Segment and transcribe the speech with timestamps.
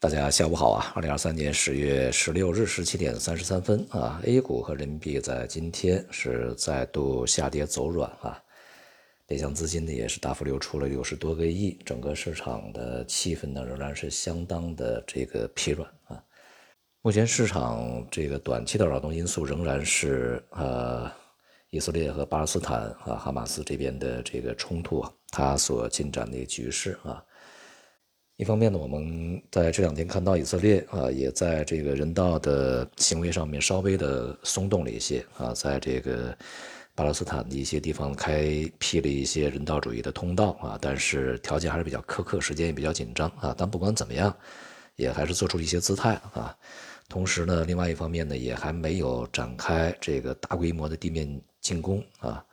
[0.00, 0.92] 大家下午好啊！
[0.94, 8.40] 二零二三年十月十六日十七点三十三分啊，A 股和人民币在今天是再度下跌走软啊，
[9.26, 16.22] 北向资金呢也是大幅流出了六十多个亿，整个市场的气氛呢仍然是相当的这个疲软啊。
[17.02, 21.10] 目前市场这个短期的扰动因素仍然是呃
[21.70, 27.20] 以色列和巴勒斯坦啊哈马斯这边的这个冲突啊，它所进展的局势啊。
[28.38, 36.38] 一方面呢，我们在这两天看到以色列啊，也在这个人道的行为上面稍微的松动了一些啊，在这个
[36.94, 38.44] 巴勒斯坦的一些地方开
[38.78, 43.52] 辟了一些人道主义的通道啊，但是条件还是比较苛刻，时间也比较紧张啊。
[43.58, 44.32] 但不管怎么样，
[44.94, 46.56] 也还是做出了一些姿态啊。
[47.08, 52.44] 同时呢，另外一方面呢，也还没有展开这个大规模的地面进攻啊。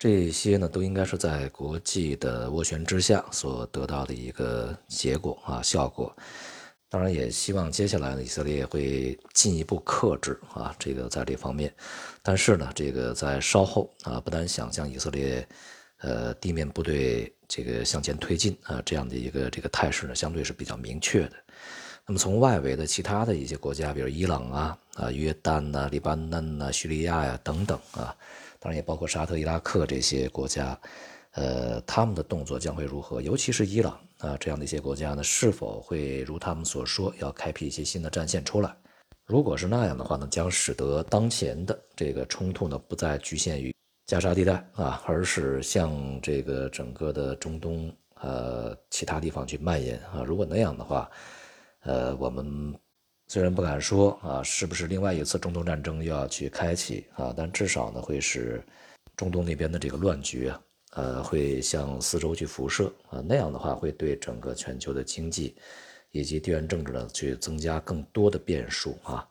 [0.00, 6.10] 这些呢，都应该是在国际的斡旋之下所得到的一个结果啊，效果。
[6.88, 11.70] 当然，也希望接下来呢，以色列会进一步克制啊，这个在这方面。
[12.22, 15.46] 但是呢，这个在稍后啊，不难想象以色列
[15.98, 21.32] 呃地面部队这个向前推进啊，这样的一个这个态势呢，相对是比较明确的。
[22.06, 28.16] 那么从外围的其他的一些国家，比如伊朗啊、啊约旦呐、黎巴嫩呐、叙利亚呀等等啊。
[28.62, 30.78] 当然也包括沙特、伊拉克这些国家，
[31.32, 33.22] 呃，他们的动作将会如何？
[33.22, 38.70] 尤其是伊朗啊这样的一些国家呢，是否会如他们所说要开辟一些新的战线出来？
[39.24, 50.22] 如果是那样的话呢，将使得当前的这个冲突呢不再局限于加沙地带啊，而是向这个整个的中东呃其他地方去蔓延啊。
[50.22, 51.10] 如果那样的话，
[51.80, 52.74] 呃，我们。
[53.30, 57.32] 虽然不敢说啊，是不是另外一次中东战争又要去开启啊？
[57.36, 58.60] 但至少呢，会使
[59.16, 60.60] 中东那边的这个乱局啊，
[60.94, 63.22] 呃，会向四周去辐射啊。
[63.24, 65.54] 那样的话，会对整个全球的经济
[66.10, 69.24] 以及地缘政治呢，去增加更多的变数啊。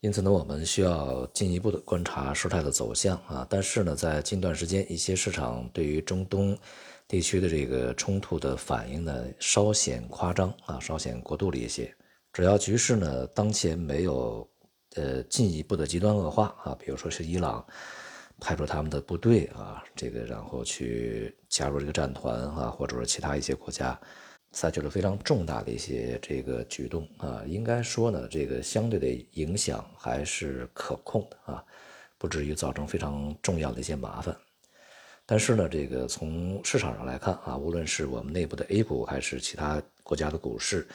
[0.00, 3.46] 因此呢，我们需要进一步的观察事态的走向啊。
[3.48, 6.58] 但是呢，在近段时间，一些市场对于中东
[7.06, 11.94] 地区的这个冲突的反应呢，稍显夸张啊，稍显过度了一些。
[12.32, 14.48] 只要局势呢当前没有
[14.94, 17.64] 呃进一步的极端恶化啊，比如说是伊朗
[18.40, 24.00] 派出他们的部队啊，这个然后去加入这个战团啊，或者说其他一些国家
[24.50, 31.62] 采取了非常重大的一些这个举动啊，应该说呢，这个相对的影响还是可控的啊，
[32.16, 34.34] 不至于造成非常重要的一些麻烦。
[35.26, 40.88] 但是呢，这个从市场上来看啊，无论是我们内部的 A 股还是其他国家的股市。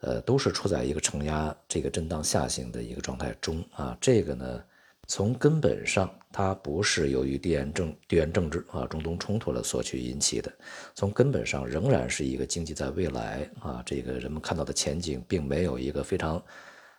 [0.00, 3.96] 呃，都是处在一个承压、这个震荡下行的一个状态中啊。
[4.00, 4.64] 这个呢，
[5.06, 10.50] 从根本上，它不是由于地缘政地缘政治啊、中东冲突了所去引起的。
[10.94, 16.42] 从根本上，仍然是一个经济在未来啊，这个人们看到的前景，并没有一个非常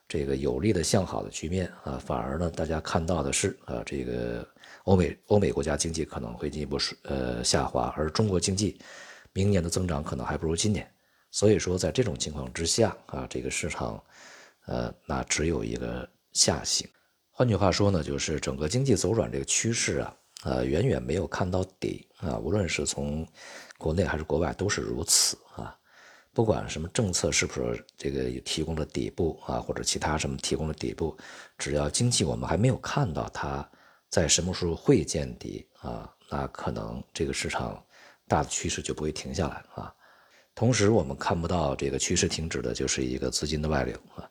[0.07, 1.97] 这个有利的向好的局面啊。
[1.97, 4.47] 反而呢，大家看到的是啊，这个
[4.83, 8.79] 欧美欧美国家经济可能会进一步呃下滑，而中国经济
[9.33, 10.87] 明年的增长可能还不如今年。
[11.31, 14.03] 所以说，在这种情况之下啊，这个市场，
[14.65, 16.87] 呃，那只有一个下行。
[17.31, 22.37] 换句话说呢，就是整个经济走软这个趋势啊，呃，远远没有看到底啊。
[22.37, 23.25] 无论是从
[23.77, 25.75] 国内还是国外，都是如此啊。
[26.33, 31.17] 不管什么政策是不是这个提供了底部啊，或者其他什么提供了底部，
[31.57, 33.67] 只要经济我们还没有看到它
[34.09, 37.81] 在什么时候会见底啊，那可能这个市场
[38.27, 39.95] 大的趋势就不会停下来啊。
[40.53, 44.29] 同时，我们看不到这个趋势停止的，就是一个资金的外流啊。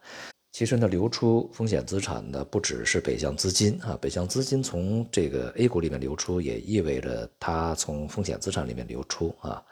[0.53, 9.63] 其实呢，流出风险资产的不只是北向资金啊，北向资金从这个 A 股里面流出，也意味着它从风险资产里面流出啊。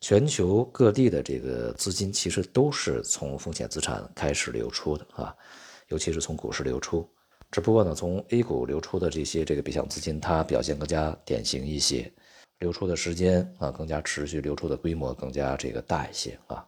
[0.00, 5.34] 全球各地的这个资金其实都是从风险资产开始流出的啊，
[5.88, 7.08] 尤其是从股市流出。
[7.50, 12.10] 只不过呢，从 A 股流出的这些这个北向资金，它表现更加典型一些。
[12.62, 16.64] 流出的时间啊更加持续，流出的规模更加这个大一些啊，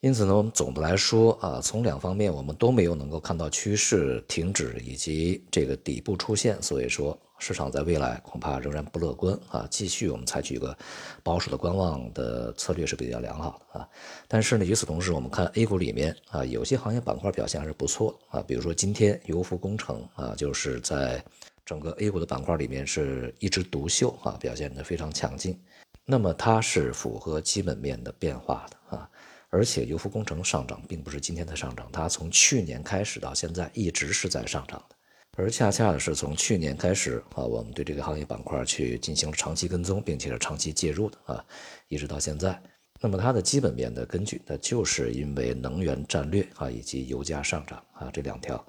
[0.00, 10.74] 因此呢，我们总的来说啊，从两方面我们都没有能够看到趋势停止以及这个底部出现，所以说市场在未来恐怕仍然不乐观啊，继续我们采取一个
[11.22, 13.88] 保守的观望的策略是比较良好的啊。
[14.26, 21.22] 但是呢，与此同时，我们看 A 股里面啊，有些行业板块表现还是不错啊，比如说今天油服工程啊，就是在。
[21.68, 25.60] 整个 A 股的板块里面是一枝独秀啊，表现的非常强劲。
[26.06, 29.10] 那么它是符合基本面的变化的啊，
[29.50, 34.96] 而且油服工程上涨并不是今天的上涨，它从去年开始到现在一直是在上涨的。
[35.36, 41.44] 而恰恰的是从去年开始啊，我们对这个行业板块去进行了长期跟踪，并且是长期介入的啊，
[41.88, 42.58] 一直到现在，
[42.98, 48.66] 那么它的基本面的根据，那就是因为能源战略啊以及油价上涨啊这两条。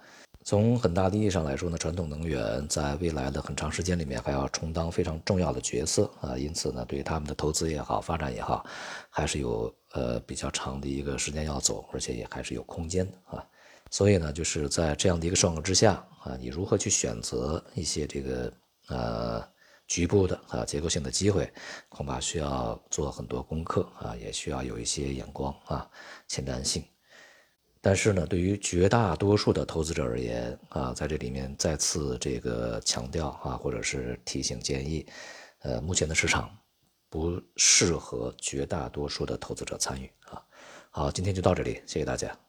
[0.49, 8.65] 从很大的意义上来说呢，传统能源在未来的很长时间里面还要充当非常重要的角色啊，因此呢，对于他们的投资也好，发展也好，
[9.11, 13.45] 还是有呃比较长的一个时间要走，而且也还是有空间啊。
[13.91, 18.51] 所以呢，就是在这样的一个状况之下啊，你如何去选择一些这个
[18.87, 19.47] 呃
[19.85, 21.47] 局部的啊结构性的机会，
[21.89, 25.87] 恐怕需要做很多功课啊，也需要有一些眼光啊，
[26.27, 26.83] 前瞻性。
[27.81, 35.05] 但是呢，对于绝大多数的投资者而言啊，在这里面再次这个强调啊，或者是提醒建议，
[35.59, 36.49] 呃，目前的市场
[37.09, 40.43] 不适合绝大多数的投资者参与啊。
[40.91, 42.48] 好，今天就到这里，谢谢大家。